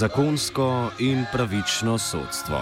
[0.00, 2.56] Zakonsko in pravično sodstvo.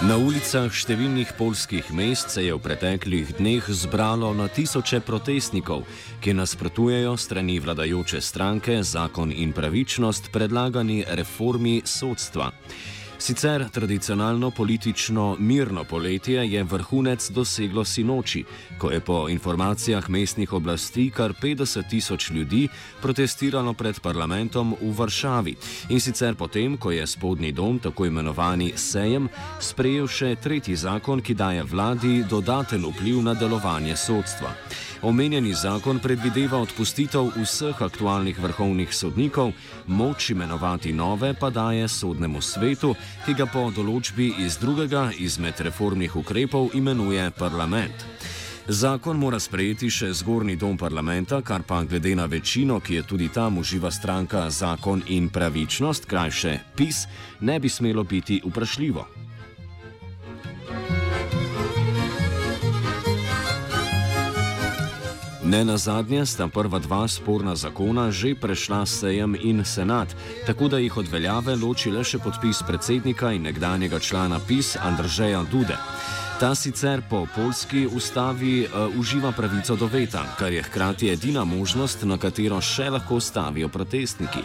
[0.00, 5.84] Na ulicah številnih polskih mest se je v preteklih dneh zbralo na tisoče protestnikov,
[6.24, 12.54] ki nasprotujejo strani vladajoče stranke zakon in pravičnost predlagani reformi sodstva.
[13.18, 18.44] Sicer tradicionalno politično mirno poletje je vrhunec doseglo sinoči,
[18.78, 22.68] ko je po informacijah mestnih oblasti kar 50 tisoč ljudi
[23.02, 25.56] protestiralo pred parlamentom v Varšavi
[25.88, 29.28] in sicer potem, ko je spodnji dom, tako imenovani Sejem,
[29.60, 34.54] sprejel še tretji zakon, ki daje vladi dodaten vpliv na delovanje sodstva.
[35.02, 39.52] Omenjeni zakon predvideva odpustitev vseh aktualnih vrhovnih sodnikov,
[39.86, 42.94] moč imenovati nove pa daje sodnemu svetu,
[43.26, 48.06] ki ga po določbi iz drugega izmed reformnih ukrepov imenuje parlament.
[48.68, 53.30] Zakon mora sprejeti še zgornji dom parlamenta, kar pa glede na večino, ki je tudi
[53.32, 57.06] tam uživa stranka Zakon in pravičnost, krajše PIS,
[57.40, 59.17] ne bi smelo biti vprašljivo.
[65.48, 70.12] Ne na zadnje sta prva dva sporna zakona že prešla sejem in senat,
[70.46, 75.40] tako da jih od veljave loči le še podpis predsednika in nekdanjega člana PIS Andržeja
[75.48, 75.78] Dude.
[76.40, 82.04] Ta sicer po polski ustavi uh, uživa pravico do veta, kar je hkrati edina možnost,
[82.04, 84.44] na katero še lahko stavijo protestniki.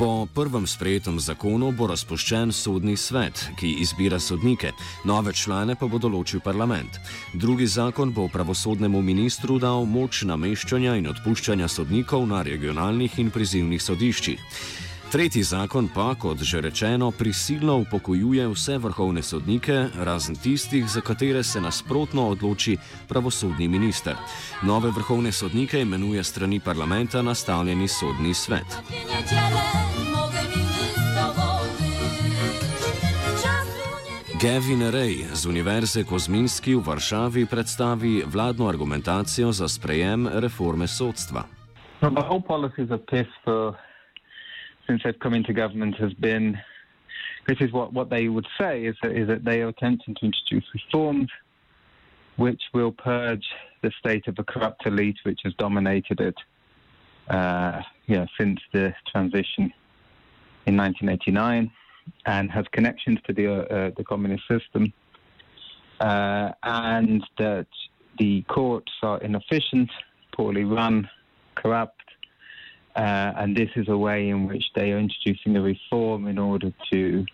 [0.00, 4.70] Po prvem sprejetem zakonu bo razpoščen sodni svet, ki izbira sodnike,
[5.04, 6.96] nove člane pa bo določil parlament.
[7.36, 13.84] Drugi zakon bo pravosodnemu ministru dal moč nameščanja in odpuščanja sodnikov na regionalnih in prizivnih
[13.84, 14.40] sodiščih.
[15.10, 21.42] Tretji zakon pa, kot že rečeno, prisilno upokojuje vse vrhovne sodnike, razen tistih, za katere
[21.42, 22.76] se nasprotno odloči
[23.08, 24.14] pravosodni minister.
[24.62, 28.78] Nove vrhovne sodnike imenuje strani parlamenta nastavljeni sodni svet.
[34.42, 41.42] Gavin Ray z Univerze Kozminski v Varšavi predstavi vladno argumentacijo za sprejem reforme sodstva.
[42.00, 43.74] No, the whole policies of PIS for
[44.90, 46.58] since they've come into government has been
[47.46, 50.26] this is what, what they would say is that, is that they are attempting to
[50.26, 51.28] introduce reforms
[52.36, 53.44] which will purge
[53.82, 56.34] the state of a corrupt elite which has dominated it
[57.28, 59.72] uh, yeah, since the transition
[60.66, 61.70] in 1989
[62.26, 64.92] and has connections to the, uh, the communist system,
[66.00, 67.68] uh, and that
[68.18, 69.90] the courts are inefficient,
[70.32, 71.08] poorly run,
[71.54, 71.99] corrupt,
[72.96, 76.72] uh, and this is a way in which they are introducing a reform in order
[76.92, 77.24] to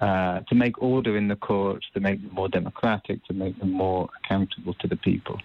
[0.00, 3.70] uh, to make order in the courts, to make them more democratic, to make them
[3.70, 5.38] more accountable to the people.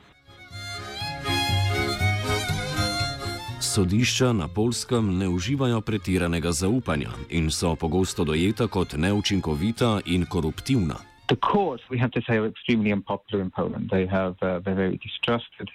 [3.59, 10.95] Sodišča na polskem ne uživajo pretiranega zaupanja in so pogosto dojeta kot neučinkovita in koruptivna.
[11.27, 13.89] The courts, we have to say, are extremely unpopular in Poland.
[13.91, 15.69] They have uh, they're very distrusted,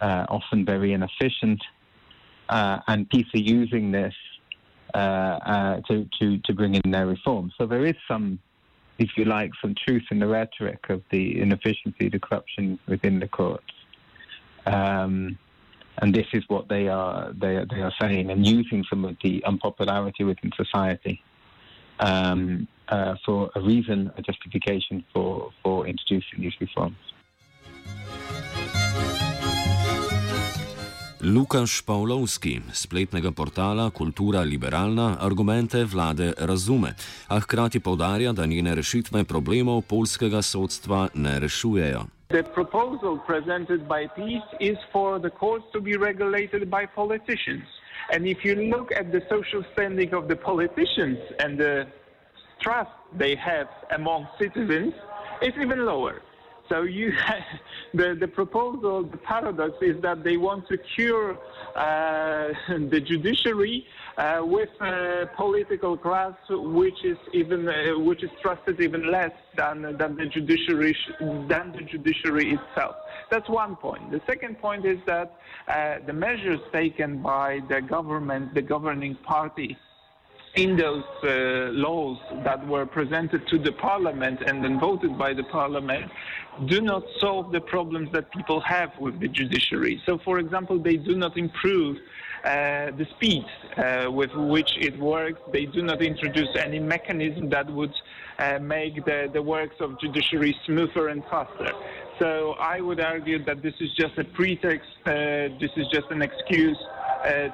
[0.00, 1.79] uh, often very inefficient, uh,
[2.50, 4.14] and people are using this
[4.94, 7.52] uh, uh, to, to, to bring in their reforms.
[7.56, 8.40] So there is some,
[8.98, 13.28] if you like, some truth in the rhetoric of the inefficiency, the corruption within the
[13.28, 13.72] courts.
[14.66, 15.38] Um,
[15.98, 19.16] and this is what they are they are, they are saying and using some of
[19.22, 21.22] the unpopularity within society
[22.00, 26.96] um, uh, for a reason, a justification for, for introducing these reforms.
[31.22, 36.94] Lukaš Pavlovski, spletnega portala Kultura Liberalna, argumente vlade razume,
[37.28, 42.06] a hkrati povdarja, da njene rešitve problemov polskega sodstva ne rešujejo.
[42.28, 47.68] The proposal presented by Peace is for the courts to be regulated by politicians.
[48.14, 51.86] And if you look at the social standing of the politicians and the
[52.62, 53.68] trust they have
[53.98, 54.94] among citizens,
[55.42, 56.22] it's even lower.
[56.70, 57.12] So you,
[57.94, 61.36] the, the proposal, the paradox is that they want to cure
[61.74, 63.84] uh, the judiciary
[64.16, 69.96] uh, with a political class which is even uh, which is trusted even less than
[69.98, 70.96] than the judiciary
[71.48, 72.96] than the judiciary itself.
[73.30, 74.10] That's one point.
[74.10, 75.36] The second point is that
[75.68, 79.76] uh, the measures taken by the government, the governing party
[80.56, 85.44] in those uh, laws that were presented to the parliament and then voted by the
[85.44, 86.10] parliament
[86.66, 90.02] do not solve the problems that people have with the judiciary.
[90.04, 91.96] So, for example, they do not improve
[92.44, 93.44] uh, the speed
[93.76, 95.40] uh, with which it works.
[95.52, 97.94] They do not introduce any mechanism that would
[98.38, 101.72] uh, make the, the works of judiciary smoother and faster.
[102.18, 105.10] So I would argue that this is just a pretext, uh,
[105.60, 106.78] this is just an excuse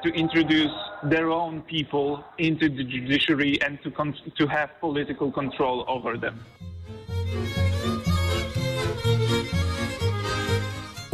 [0.02, 0.74] to introduce
[1.10, 3.90] their own people into the judiciary and to,
[4.38, 6.38] to have political control over them.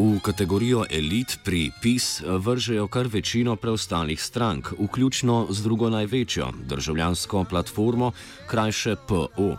[0.03, 7.45] V kategorijo elit pri PIS vržejo kar večino preostalih strank, vključno z drugo največjo državljansko
[7.45, 8.13] platformo,
[8.47, 9.57] krajše PO.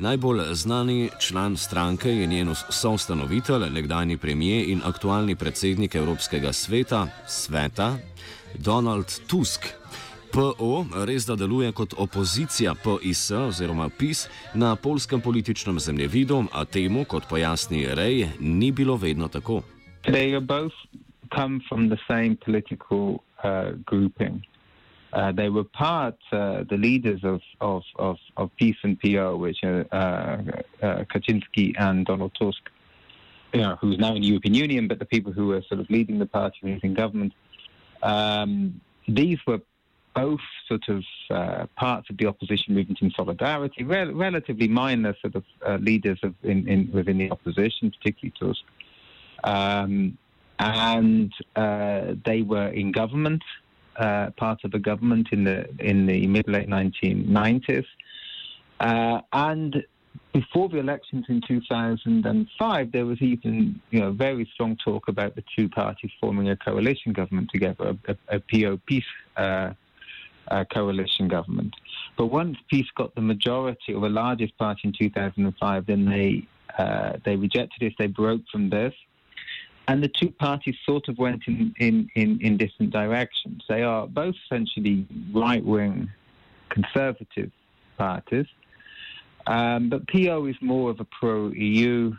[0.00, 7.96] Najbolj znani član stranke je njen soustanovitelj, nekdajni premijer in aktualni predsednik Evropskega sveta, sveta,
[8.54, 9.60] Donald Tusk.
[10.32, 17.04] PO res da deluje kot opozicija PIS oziroma PIS na polskem političnem zemljevidu, a temu,
[17.04, 19.62] kot pojasni Rej, ni bilo vedno tako.
[20.02, 20.74] They both
[21.36, 24.49] come from the same political uh, grouping.
[25.12, 29.58] Uh, they were part, uh, the leaders of, of, of, of PiS and PO, which
[29.64, 32.70] are uh, uh, Kaczynski and Donald Tusk,
[33.52, 35.90] you know, who's now in the European Union, but the people who were sort of
[35.90, 37.32] leading the party and in government.
[38.04, 39.60] Um, these were
[40.14, 45.34] both sort of uh, parts of the opposition movement in solidarity, rel- relatively minor sort
[45.34, 48.62] of leaders of in, in, within the opposition, particularly Tusk.
[49.42, 50.18] Um,
[50.60, 51.32] and
[52.24, 53.42] they were in government,
[53.96, 57.84] uh, part of the government in the in the mid late 1990s,
[58.80, 59.84] uh, and
[60.32, 65.44] before the elections in 2005, there was even you know very strong talk about the
[65.56, 69.04] two parties forming a coalition government together, a, a, a PO PiS
[69.36, 71.74] uh, coalition government.
[72.16, 76.46] But once PiS got the majority or the largest party in 2005, then they
[76.78, 77.94] uh, they rejected it.
[77.98, 78.94] They broke from this
[79.90, 83.64] and the two parties sort of went in, in, in, in different directions.
[83.68, 86.08] They are both essentially right wing
[86.68, 87.50] conservative
[87.98, 88.46] parties,
[89.48, 92.12] um, but PO is more of a pro EU,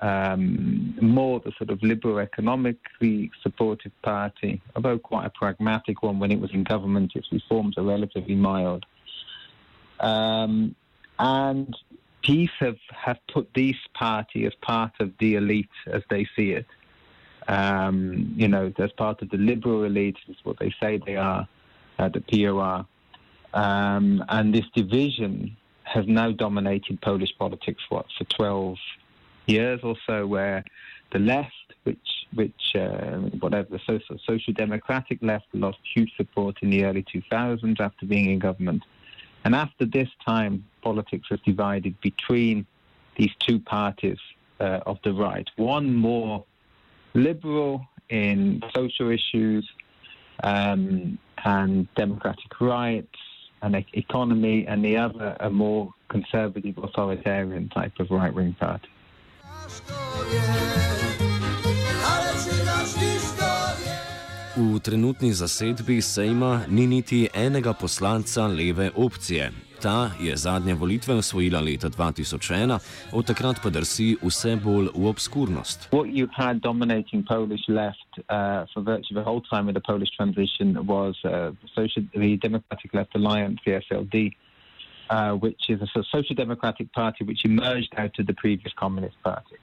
[0.00, 6.32] um, more the sort of liberal economically supportive party, although quite a pragmatic one when
[6.32, 7.12] it was in government.
[7.14, 8.84] Its reforms are relatively mild.
[10.00, 10.74] Um,
[11.20, 11.76] and
[12.22, 16.66] PiS have, have put this party as part of the elite as they see it
[17.48, 21.46] um, you know, as part of the liberal elite, is what they say they are,
[21.98, 22.86] uh, the POR.
[23.52, 28.76] Um, and this division has now dominated Polish politics, what, for 12
[29.46, 30.64] years or so, where
[31.12, 31.52] the left,
[31.84, 37.04] which, which uh, whatever, the social, social democratic left lost huge support in the early
[37.04, 38.82] 2000s after being in government.
[39.44, 42.66] And after this time, politics was divided between
[43.16, 44.18] these two parties
[44.58, 45.48] uh, of the right.
[45.56, 46.44] One more
[47.14, 49.68] liberal in social issues
[50.42, 53.18] um, and democratic rights
[53.62, 58.88] and economy, and the other a more conservative, authoritarian type of right wing party.
[64.56, 69.50] V trenutni zasedbi Sejma ni niti enega poslanca leve opcije,
[69.84, 72.78] Ta je zadnje volitve osvojila leta 2001,
[73.12, 75.88] od takrat pa drsi vse bolj v obskurnost.
[75.92, 78.24] What you had dominating Polish left uh,
[78.72, 83.14] for virtually the whole time of the Polish transition was uh, social, the Democratic Left
[83.14, 84.16] Alliance, the SLD,
[85.10, 89.56] uh, which is a social democratic party which emerged out of the previous Communist Party.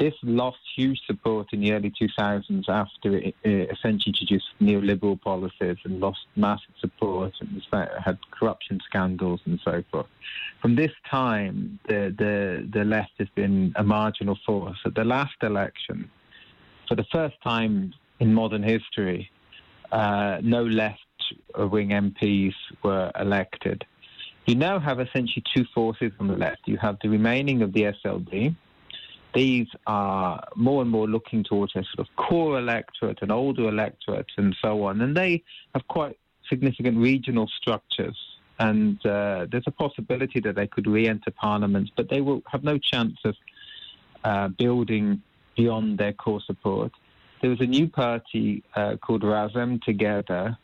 [0.00, 5.76] This lost huge support in the early 2000s after it, it essentially introduced neoliberal policies
[5.84, 7.62] and lost massive support and
[8.02, 10.06] had corruption scandals and so forth.
[10.62, 14.78] From this time, the, the, the left has been a marginal force.
[14.86, 16.10] At the last election,
[16.88, 19.30] for the first time in modern history,
[19.92, 21.00] uh, no left
[21.56, 23.84] wing MPs were elected.
[24.46, 26.62] You now have essentially two forces on the left.
[26.66, 28.56] You have the remaining of the SLD,
[29.34, 34.30] these are more and more looking towards a sort of core electorate, an older electorate,
[34.36, 35.00] and so on.
[35.00, 35.42] And they
[35.74, 36.18] have quite
[36.48, 38.16] significant regional structures.
[38.58, 42.62] And uh, there's a possibility that they could re enter parliament, but they will have
[42.62, 43.34] no chance of
[44.24, 45.22] uh, building
[45.56, 46.92] beyond their core support.
[47.40, 50.58] There was a new party uh, called Razem Together,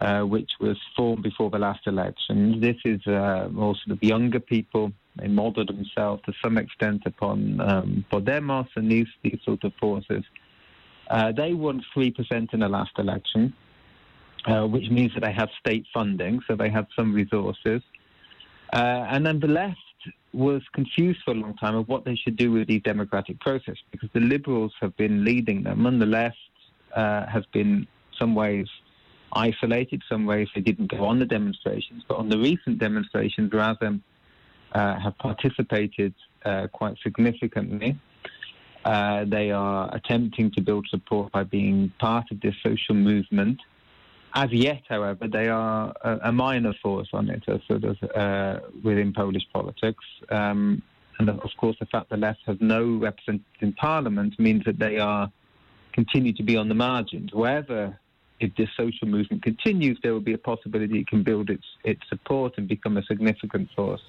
[0.00, 2.60] uh, which was formed before the last election.
[2.60, 7.60] This is uh, more sort of younger people they model themselves to some extent upon
[7.60, 10.24] um, Podemos and these, these sort of forces.
[11.10, 13.52] Uh, they won 3% in the last election,
[14.46, 17.82] uh, which means that they have state funding, so they have some resources.
[18.72, 19.78] Uh, and then the left
[20.32, 23.76] was confused for a long time of what they should do with the democratic process
[23.90, 26.36] because the liberals have been leading them and the left
[26.94, 27.86] uh, has been
[28.18, 28.66] some ways
[29.32, 32.02] isolated, some ways they didn't go on the demonstrations.
[32.08, 34.00] But on the recent demonstrations, Razem
[34.72, 37.98] uh, have participated uh, quite significantly.
[38.84, 43.60] Uh, they are attempting to build support by being part of this social movement.
[44.34, 49.12] As yet, however, they are a, a minor force on it, sort of uh, within
[49.12, 50.04] Polish politics.
[50.30, 50.82] Um,
[51.18, 54.98] and of course, the fact the left has no representatives in parliament means that they
[54.98, 55.30] are
[55.92, 57.32] continue to be on the margins.
[57.32, 57.98] Wherever
[58.40, 62.00] if this social movement continues, there will be a possibility it can build its, its
[62.08, 64.02] support and become a significant force.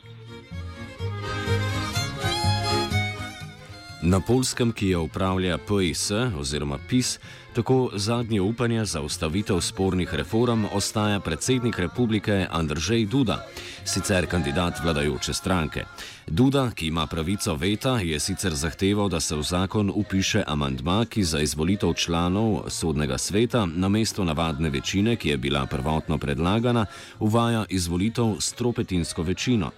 [4.02, 7.20] Na polskem, ki jo upravlja PIS oziroma PIS,
[7.60, 13.46] tako zadnje upanje za ustavitev spornih reform ostaja predsednik republike Andrzej Duda,
[13.86, 15.84] sicer kandidat vladajoče stranke.
[16.28, 21.24] Duda, ki ima pravico veta, je sicer zahteval, da se v zakon upiše amandma, ki
[21.24, 26.86] za izvolitev članov sodnega sveta na mesto navadne večine, ki je bila prvotno predlagana,
[27.20, 29.72] uvaja izvolitev s tropetinsko večino.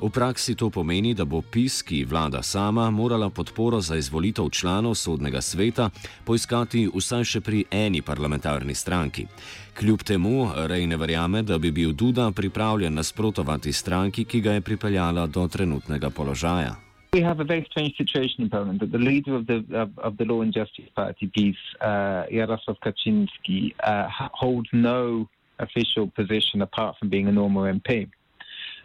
[0.00, 4.94] V praksi to pomeni, da bo PIS, ki vlada sama, morala podporo za izvolitev članov
[4.94, 5.90] sodnega sveta
[6.24, 9.26] poiskati vsaj še pri eni parlamentarni stranki.
[9.74, 14.60] Kljub temu Rej ne verjame, da bi bil Duda pripravljen nasprotovati stranki, ki ga je
[14.60, 16.76] pripeljala do trenutnega položaja.
[17.14, 20.16] We have a very strange situation in Poland that the leader of the of, of
[20.16, 25.28] the Law and Justice Party, peace, uh, Jarosław Kaczynski, uh, holds no
[25.58, 28.10] official position apart from being a normal MP.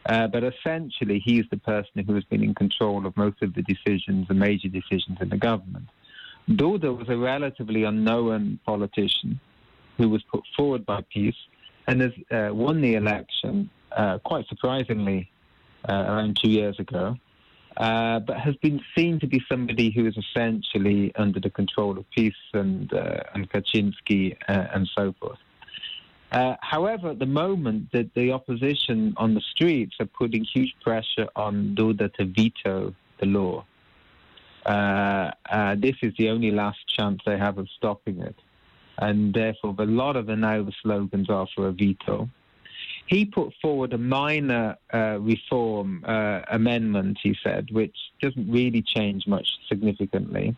[0.05, 3.61] Uh, but essentially, he's the person who has been in control of most of the
[3.63, 5.87] decisions, the major decisions in the government.
[6.49, 9.39] Duda was a relatively unknown politician
[9.97, 11.35] who was put forward by PiS
[11.87, 15.29] and has uh, won the election uh, quite surprisingly
[15.87, 17.15] uh, around two years ago,
[17.77, 22.05] uh, but has been seen to be somebody who is essentially under the control of
[22.11, 25.39] PiS and uh, and Kaczynski uh, and so forth.
[26.61, 31.75] however, at the moment, the, the opposition on the streets are putting huge pressure on
[31.75, 33.65] Duda to veto the law.
[35.77, 38.35] This is the only last chance they have of stopping it
[38.99, 42.29] and therefore a lot of the now the slogans are for a veto.
[43.07, 49.25] He put forward a minor uh, reform uh, amendment, he said, which doesn't really change
[49.25, 50.55] much significantly.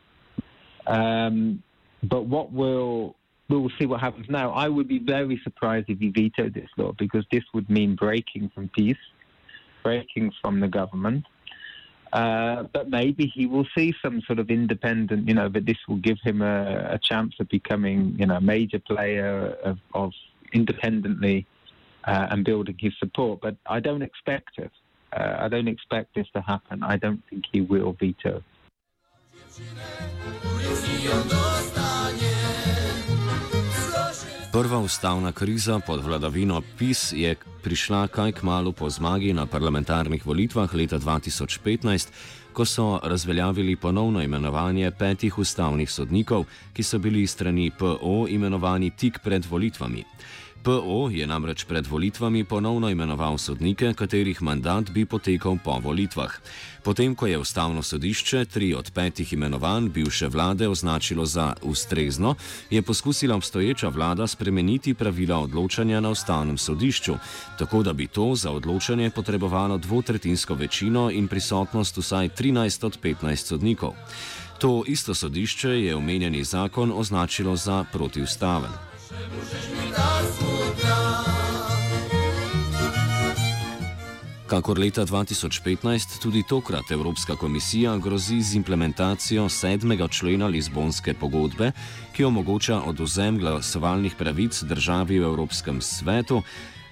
[0.85, 1.63] Um,
[2.03, 3.15] but what will
[3.47, 4.51] we will see what happens now.
[4.51, 8.49] I would be very surprised if he vetoed this law because this would mean breaking
[8.55, 8.95] from PiS,
[9.83, 11.25] breaking from the government.
[12.13, 15.97] Uh, but maybe he will see some sort of independent, you know, but this will
[15.97, 20.11] give him a, a chance of becoming, you know, a major player of, of
[20.51, 21.45] independently
[22.03, 23.39] uh, and building his support.
[23.41, 24.71] But I don't expect it.
[25.13, 26.83] Uh, I don't expect this to happen.
[26.83, 28.43] I don't think he will veto.
[34.71, 40.25] Prva ustavna kriza pod vladavino PIS je prišla kaj k malu po zmagi na parlamentarnih
[40.25, 42.07] volitvah leta 2015,
[42.53, 49.19] ko so razveljavili ponovno imenovanje petih ustavnih sodnikov, ki so bili strani PO imenovani tik
[49.23, 50.03] pred volitvami.
[50.63, 56.29] PO je namreč pred volitvami ponovno imenoval sodnike, katerih mandat bi potekal po volitvah.
[56.83, 62.35] Potem, ko je ustavno sodišče tri od petih imenovanj bivše vlade označilo za ustrezno,
[62.69, 67.15] je poskusila obstoječa vlada spremeniti pravila odločanja na ustavnem sodišču,
[67.59, 73.35] tako da bi to za odločanje potrebovalo dvotretinsko večino in prisotnost vsaj 13 od 15
[73.35, 73.93] sodnikov.
[74.59, 78.90] To isto sodišče je omenjeni zakon označilo za protiustaven.
[84.51, 91.71] Kakor leta 2015, tudi tokrat Evropska komisija grozi z implementacijo sedmega člena Lizbonske pogodbe,
[92.11, 96.41] ki omogoča oduzem glasovalnih pravic državi v Evropskem svetu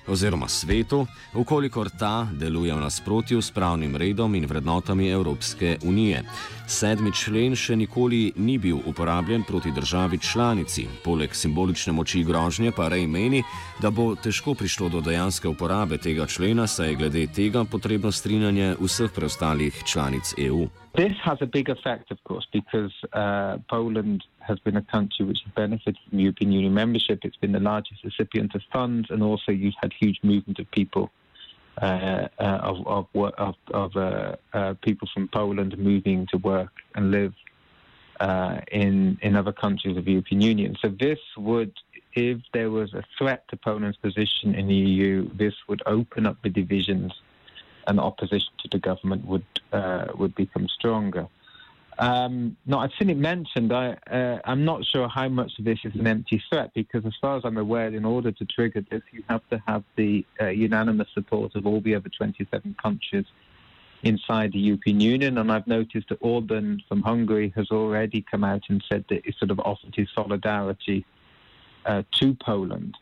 [0.10, 6.24] oziroma svetu, ukolikor ta deluje v nasprotju s pravnim redom in vrednotami Evropske unije.
[6.68, 12.88] Sedmi člen še nikoli ni bil uporabljen proti državi članici, poleg simbolične moči grožnje pa
[12.90, 13.44] rej meni,
[13.82, 18.76] da bo težko prišlo do dejanske uporabe tega člena, saj je glede tega potrebno strinjanje
[18.82, 20.68] vseh preostalih članic EU.
[20.94, 25.40] This has a big effect, of course, because uh, Poland has been a country which
[25.46, 27.20] has benefited from European Union membership.
[27.24, 31.10] It's been the largest recipient of funds, and also you've had huge movement of people,
[31.82, 37.34] uh, uh, of of, of, uh, uh, people from Poland moving to work and live
[38.20, 40.76] uh, in in other countries of the European Union.
[40.82, 41.74] So this would,
[42.14, 46.38] if there was a threat to Poland's position in the EU, this would open up
[46.44, 47.14] the divisions
[47.88, 49.46] and opposition to the government would
[50.20, 51.28] would become stronger.
[52.00, 53.74] Um, no, I've seen it mentioned.
[53.74, 57.14] I, uh, I'm not sure how much of this is an empty threat because, as
[57.20, 60.48] far as I'm aware, in order to trigger this, you have to have the uh,
[60.48, 63.26] unanimous support of all the other 27 countries
[64.04, 65.38] inside the European Union.
[65.38, 69.34] And I've noticed that Orban from Hungary has already come out and said that he
[69.38, 71.06] sort of offered his solidarity
[71.86, 72.96] uh, to Poland.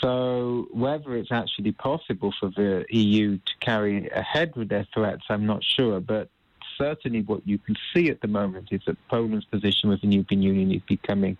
[0.00, 5.46] So whether it's actually possible for the EU to carry ahead with their threats, I'm
[5.46, 5.98] not sure.
[5.98, 6.28] But
[6.78, 10.42] certainly what you can see at the moment is that Poland's position with the European
[10.42, 11.36] Union is becoming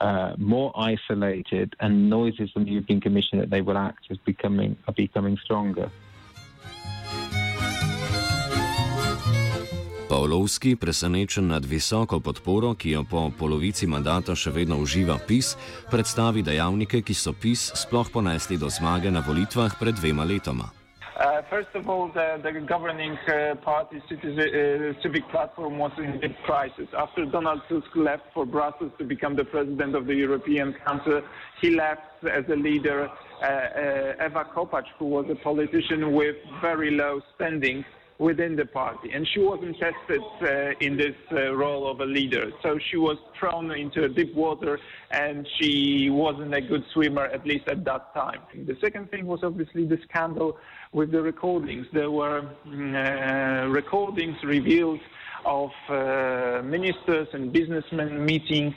[0.00, 4.76] uh, more isolated, and noises from the European Commission that they will act is becoming
[4.86, 5.90] are becoming stronger.
[10.08, 15.52] Pavlovski, presenečen nad visoko podporo, ki jo po polovici mandata še vedno uživa PIS,
[15.92, 20.77] predstavi dejavnike, ki so PIS sploh ponesli do zmage na volitvah pred dvema letoma.
[21.18, 26.36] Uh, first of all, the, the governing uh, party uh, civic platform was in deep
[26.44, 26.86] crisis.
[26.96, 31.22] After Donald Tusk left for Brussels to become the president of the European Council,
[31.60, 33.08] he left as a leader
[33.42, 37.84] uh, uh, Ewa Kopacz, who was a politician with very low standing
[38.18, 39.10] within the party.
[39.12, 42.50] And she wasn't tested uh, in this uh, role of a leader.
[42.62, 44.78] So she was thrown into deep water
[45.10, 48.40] and she wasn't a good swimmer, at least at that time.
[48.66, 50.58] The second thing was obviously the scandal
[50.92, 51.86] with the recordings.
[51.92, 55.00] There were mm, uh, recordings revealed
[55.44, 58.74] of uh, ministers and businessmen meeting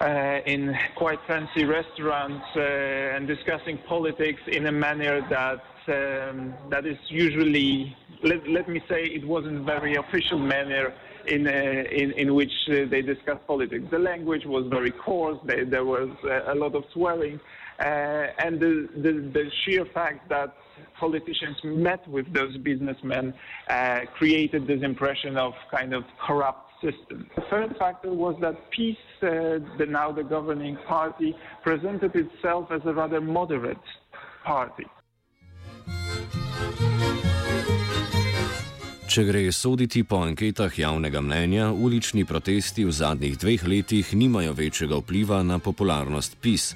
[0.00, 6.84] uh, in quite fancy restaurants uh, and discussing politics in a manner that um, that
[6.84, 10.92] is usually let, let me say it wasn't very official manner
[11.26, 13.84] in, uh, in, in which uh, they discussed politics.
[13.90, 16.08] The language was very coarse, they, there was
[16.46, 17.40] a lot of swearing,
[17.78, 20.54] and the, the, the, sheer fact that
[20.98, 23.34] politicians met with those businessmen
[23.68, 27.28] uh, created this impression of kind of corrupt system.
[27.36, 29.28] The third factor was that PiS, uh,
[29.78, 33.76] the, now the governing party, presented itself as a rather moderate
[34.44, 34.86] party.
[39.16, 44.98] Če gre soditi po anketah javnega mnenja, ulični protesti v zadnjih dveh letih nimajo večjega
[45.00, 46.66] vpliva na popularnost PIS.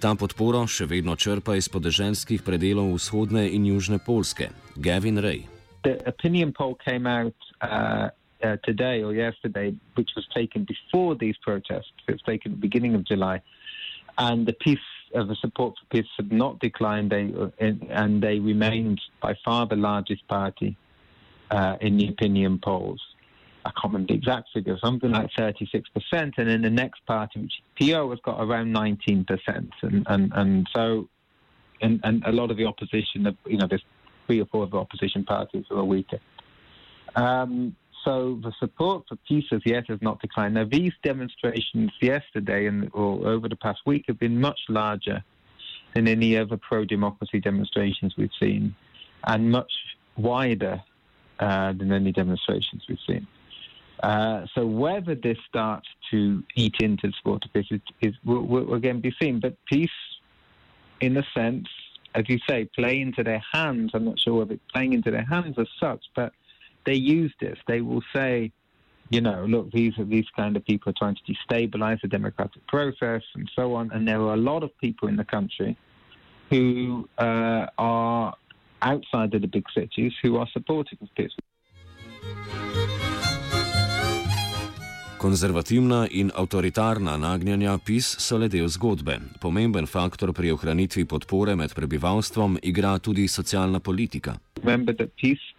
[0.00, 4.48] Ta podporo še vedno črpa iz podeželskih predelov vzhodne in južne Polske.
[4.80, 5.44] Gavin Ray.
[5.84, 8.08] The opinion poll came out uh,
[8.40, 11.92] uh, today or yesterday, which was taken before these protests.
[12.08, 13.42] It was taken at the beginning of July.
[14.16, 17.52] And the peace of the support for peace had not declined, they, uh,
[17.92, 20.78] and they remained by far the largest party
[21.52, 23.00] uh, in the opinion polls.
[23.64, 25.84] I can't remember the exact figure, something like 36%.
[26.12, 29.26] And then the next party, which PO, has got around 19%.
[29.82, 31.08] And, and, and so,
[31.80, 33.84] and, and a lot of the opposition, you know, there's
[34.26, 36.18] three or four of the opposition parties who are weaker.
[37.14, 40.54] Um, so the support for PiS as yet has not declined.
[40.54, 45.22] Now, these demonstrations yesterday and or over the past week have been much larger
[45.94, 48.74] than any other pro-democracy demonstrations we've seen,
[49.24, 49.70] and much
[50.16, 50.82] wider
[51.42, 53.26] uh, than any demonstrations we've seen.
[54.00, 58.42] Uh, so whether this starts to eat into the sport of PiS is, is will,
[58.42, 59.40] will, again be seen.
[59.40, 59.90] But PiS,
[61.00, 61.66] in a sense,
[62.14, 63.90] as you say, play into their hands.
[63.92, 66.32] I'm not sure whether it's playing into their hands as such, but
[66.86, 67.58] they use this.
[67.66, 68.52] They will say,
[69.10, 72.64] you know, look, these are these kind of people are trying to destabilize the democratic
[72.68, 73.90] process and so on.
[73.90, 75.76] And there are a lot of people in the country
[76.50, 78.34] who uh, are
[78.82, 81.34] outside of the big cities who are supportive of peace.
[85.22, 89.20] Konzervativna in avtoritarna nagnjanja PIS so le del zgodbe.
[89.40, 94.34] Pomemben faktor pri ohranitvi podpore med prebivalstvom igra tudi socialna politika.
[94.62, 95.54] Remember that peace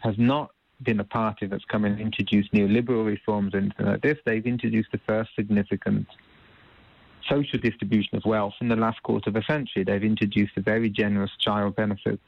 [0.00, 0.50] has not
[0.84, 4.18] been a party that's come and introduced neoliberal reforms and anything like this.
[4.24, 6.06] They've introduced the first significant
[7.28, 9.84] social distribution of wealth in the last quarter of a century.
[9.84, 12.20] They've introduced a very generous child benefit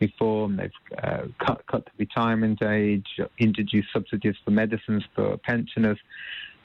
[0.00, 0.56] reform.
[0.56, 0.70] They've
[1.02, 3.06] uh, cut, cut the retirement age,
[3.38, 5.98] introduced subsidies for medicines for pensioners.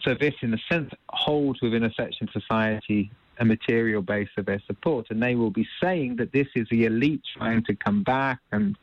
[0.01, 4.45] So this, in a sense, holds within a section of society a material base of
[4.45, 5.07] their support.
[5.09, 8.77] And they will be saying that this is the elite trying to come back and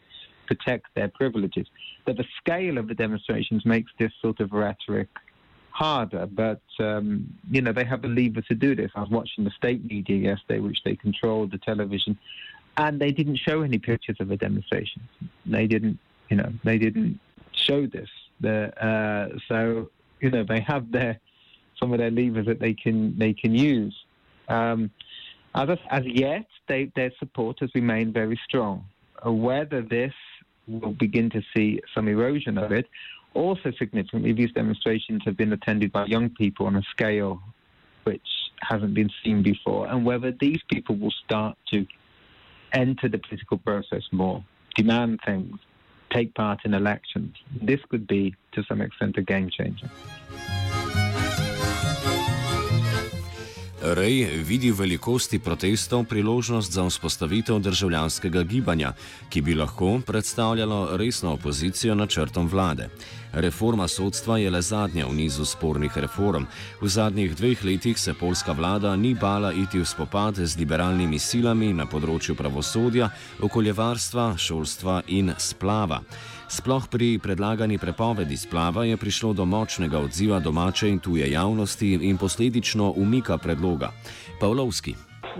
[0.46, 1.66] protect their privileges.
[2.04, 5.08] But the scale of the demonstrations makes this sort of rhetoric
[5.70, 6.26] harder.
[6.26, 8.90] But, um, you know, they have the lever to do this.
[8.94, 12.18] I was watching the state media yesterday, which they control the television,
[12.76, 15.04] and they didn't show any pictures of the demonstrations.
[15.46, 17.20] They didn't, you know, they didn't
[17.52, 18.08] show this.
[18.40, 21.20] The, uh, so, you know, they have their
[21.78, 23.94] some of their levers that they can they can use.
[24.48, 24.90] Um,
[25.54, 28.84] as, as yet, they, their support has remained very strong.
[29.24, 30.14] Whether this
[30.66, 32.86] will begin to see some erosion of it,
[33.34, 37.40] also significantly, these demonstrations have been attended by young people on a scale
[38.04, 38.20] which
[38.60, 41.86] hasn't been seen before, and whether these people will start to
[42.72, 45.58] enter the political process more, demand things,
[46.10, 47.36] take part in elections.
[47.60, 49.88] This could be, to some extent, a game changer.
[53.82, 58.92] Rej vidi v velikosti protestov priložnost za vzpostavitev državljanskega gibanja,
[59.28, 62.88] ki bi lahko predstavljalo resno opozicijo načrtom vlade.
[63.32, 66.44] Reforma sodstva je le zadnja v nizu spornih reform.
[66.80, 71.72] V zadnjih dveh letih se polska vlada ni bala iti v spopad z liberalnimi silami
[71.74, 76.04] na področju pravosodja, okoljevarstva, šolstva in splava.
[76.52, 82.20] Sploh pri predlagani prepovedi splava je prišlo do močnega odziva domače in tuje javnosti in
[82.20, 83.88] posledično umika predloga.
[84.40, 84.92] Pavlovski.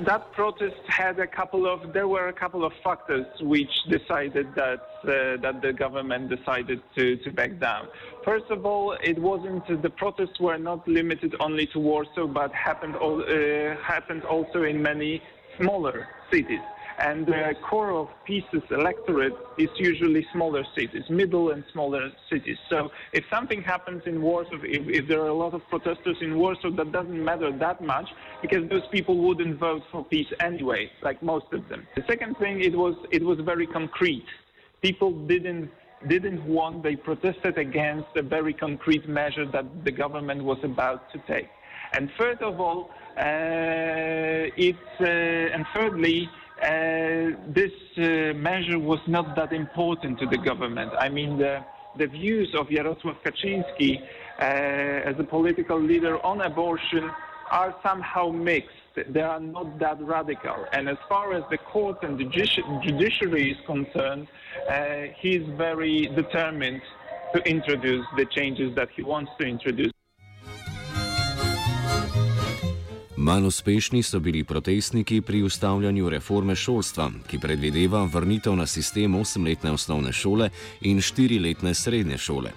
[0.09, 4.81] That protest had a couple of, there were a couple of factors which decided that,
[5.05, 7.93] uh, that the government decided to, to back down.
[8.25, 12.97] First of all, it wasn't, the protests were not limited only to Warsaw, but happened,
[12.97, 15.21] all, uh, happened also in many
[15.61, 16.65] smaller cities.
[16.99, 22.57] And the core of PiS's electorate is usually smaller cities, middle and smaller cities.
[22.69, 26.39] So if something happens in Warsaw, if, if there are a lot of protesters in
[26.39, 28.09] Warsaw, that doesn't matter that much
[28.41, 31.87] because those people wouldn't vote for PiS anyway, like most of them.
[31.97, 34.27] The second thing, it was it was very concrete.
[34.81, 35.71] People didn't
[36.09, 41.19] didn't want, they protested against a very concrete measure that the government was about to
[41.29, 41.49] take.
[41.93, 46.29] And third of all, uh, it's, uh, and thirdly,
[46.61, 50.93] this uh, measure was not that important to the government.
[50.99, 51.65] I mean, the,
[51.99, 54.45] the views of Jarosław Kaczynski uh,
[55.11, 57.11] as a political leader on abortion
[57.51, 58.77] are somehow mixed.
[59.09, 60.67] They are not that radical.
[60.73, 64.29] And as far as the court and the judiciary is concerned,
[64.69, 66.83] uh, is very determined
[67.35, 69.92] to introduce the changes that he wants to introduce.
[73.23, 79.71] Manj uspešni so bili protestniki pri ustavljanju reforme šolstva, ki predvideva vrnitev na sistem osemletne
[79.71, 80.49] osnovne šole
[80.81, 82.51] in štiriletne srednje šole.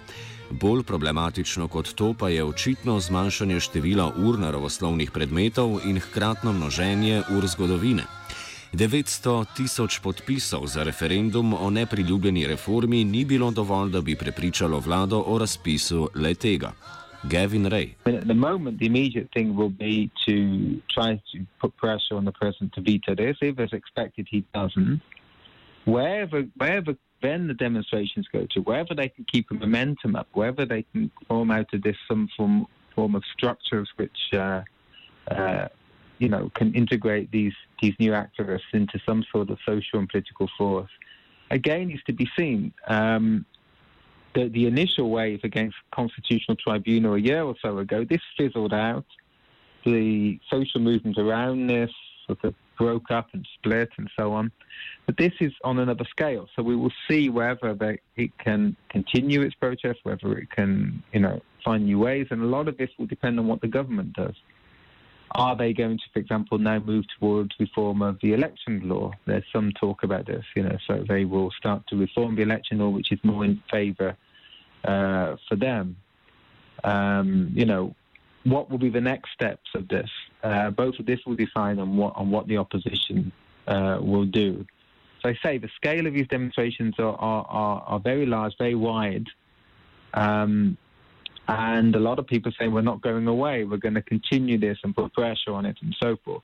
[0.51, 7.21] Bolj problematično kot to pa je očitno zmanjšanje števila ur naravoslovnih predmetov in hkratno množenje
[7.37, 8.03] ur zgodovine.
[8.73, 15.23] 900 tisoč podpisov za referendum o nepriljubljeni reformi ni bilo dovolj, da bi prepričalo vlado
[15.27, 16.73] o razpisu le tega.
[17.29, 17.95] Gavin Rae.
[18.05, 22.31] At the moment, the immediate thing will be to try to put pressure on the
[22.31, 23.37] president to veto this.
[23.41, 25.01] If, as expected, he doesn't,
[25.85, 30.65] wherever, wherever then the demonstrations go to, wherever they can keep a momentum up, wherever
[30.65, 34.61] they can form out of this some form, form of structures which, uh,
[35.29, 35.67] uh,
[36.19, 40.49] you know, can integrate these these new activists into some sort of social and political
[40.57, 40.89] force.
[41.51, 42.73] Again, is to be seen.
[42.87, 43.45] Um,
[44.35, 49.05] the, the initial wave against Constitutional Tribunal a year or so ago, this fizzled out.
[49.85, 51.91] The social movement around this
[52.27, 54.51] sort of broke up and split and so on.
[55.05, 56.47] But this is on another scale.
[56.55, 61.41] So we will see whether it can continue its protest, whether it can, you know,
[61.63, 62.27] find new ways.
[62.31, 64.35] And a lot of this will depend on what the government does.
[65.31, 69.11] Are they going to, for example, now move towards reform of the election law?
[69.25, 72.79] There's some talk about this, you know, so they will start to reform the election
[72.79, 74.15] law, which is more in favour
[74.91, 75.85] uh, for them.
[76.83, 77.95] Um, you know,
[78.43, 80.09] what will be the next steps of this?
[80.43, 83.31] Uh, both of this will decide on what on what the opposition
[83.67, 84.65] uh, will do.
[85.21, 88.75] So I say the scale of these demonstrations are are, are, are very large, very
[88.75, 89.27] wide.
[90.13, 90.77] Um,
[91.47, 93.65] And a lot of people say we're not going away.
[93.69, 96.41] We're going to continue this and put pressure on it and so forth.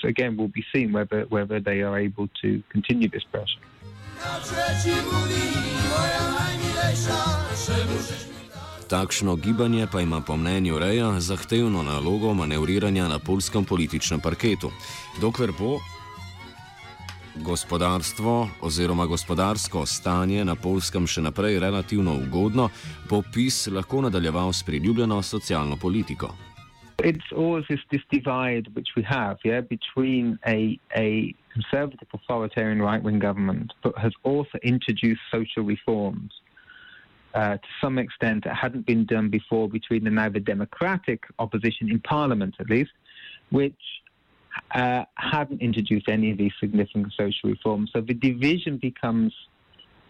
[0.00, 3.62] So again, we'll be seeing whether whether they are able to continue this pressure.
[8.88, 14.70] Takšno gibanje pa ima po mnenju Reja zahtevno nalogo manevriranja na polskem političnem parketu.
[15.20, 15.78] Dokler bo
[17.34, 22.68] gospodarstvo oziroma gospodarsko stanje na polskem še naprej relativno ugodno,
[23.10, 26.30] bo PIS lahko nadaljeval s priljubljeno socialno politiko.
[26.98, 33.02] It's always this, this divide which we have, yeah, between a, a conservative authoritarian right
[33.04, 36.32] wing government, but has also introduced social reforms
[37.36, 41.90] uh, to some extent that hadn't been done before between the now the democratic opposition
[41.90, 42.92] in parliament, at least,
[43.50, 43.82] which
[44.74, 47.90] uh, hadn't introduced any of these significant social reforms.
[47.92, 49.34] So the division becomes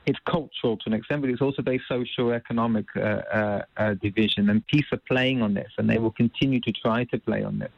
[0.06, 4.48] it's cultural to an extent, but it's also very social economic uh, uh, uh, division.
[4.48, 7.58] And PiS are playing on this, and they will continue to try to play on
[7.58, 7.72] this.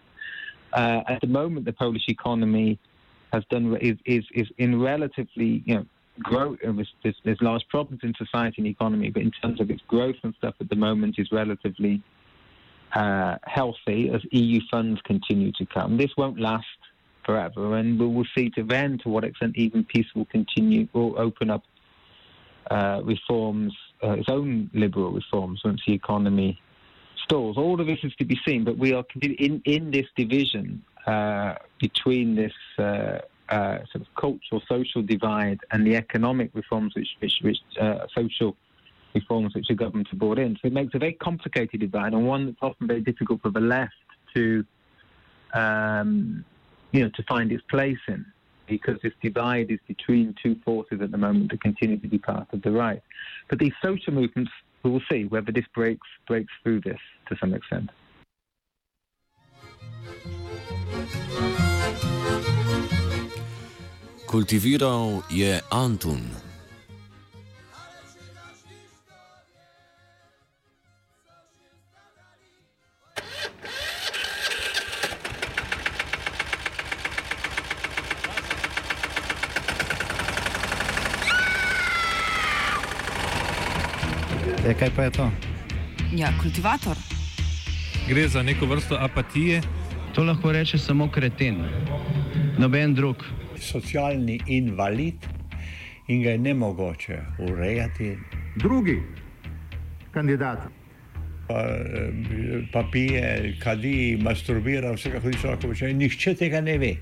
[0.74, 2.78] Uh, at the moment, the Polish economy
[3.32, 5.86] has done is is, is in relatively you know
[6.22, 6.58] growth.
[6.62, 10.34] There's, there's large problems in society and economy, but in terms of its growth and
[10.38, 12.02] stuff, at the moment is relatively
[12.94, 15.96] uh, healthy as EU funds continue to come.
[15.96, 16.66] This won't last
[17.24, 21.18] forever, and we will see to then to what extent even PiS will continue, will
[21.18, 21.62] open up
[22.70, 26.60] uh, reforms, uh, its own liberal reforms once the economy
[27.24, 27.56] stalls.
[27.58, 31.54] All of this is to be seen, but we are in in this division uh,
[31.80, 32.52] between this.
[33.50, 38.54] Uh, sort of cultural, social divide, and the economic reforms which, which, which uh, social
[39.14, 40.54] reforms which the government have brought in.
[40.56, 43.60] So it makes a very complicated divide and one that's often very difficult for the
[43.60, 43.94] left
[44.34, 44.66] to,
[45.54, 46.44] um,
[46.92, 48.26] you know, to find its place in,
[48.66, 52.48] because this divide is between two forces at the moment that continue to be part
[52.52, 53.02] of the right.
[53.48, 57.54] But these social movements, we will see whether this breaks breaks through this to some
[57.54, 57.88] extent.
[64.28, 66.20] Kultiviral je Antun.
[84.66, 85.30] E, kaj pa je to?
[86.12, 86.96] Ja, kultivator.
[88.08, 89.62] Gre za neko vrsto apatije.
[90.14, 91.64] To lahko reče samo kreten,
[92.58, 93.24] noben drug.
[93.60, 95.26] Socialni invalid
[96.08, 98.16] in ga je ne mogoče urejati.
[98.56, 99.02] Drugi
[100.10, 100.58] kandidat.
[101.48, 102.12] Pa, eh,
[102.72, 105.92] pa pije, kadi, masturbira, vse kako ti lahko reče.
[105.92, 106.96] Nihče tega ne ve.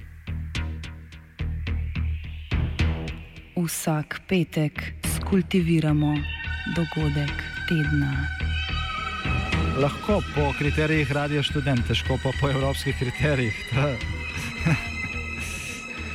[3.57, 4.83] Vsak petek
[5.17, 6.15] skultiviramo
[6.77, 7.33] dogodek
[7.69, 8.13] tedna.
[9.81, 13.57] Lahko po kriterijih radio študent, težko pa po evropskih kriterijih.